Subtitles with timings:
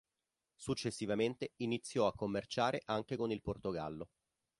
[0.55, 4.09] Successivamente iniziò a commerciare anche con il Portogallo.